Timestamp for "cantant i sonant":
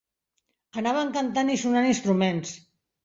1.17-1.91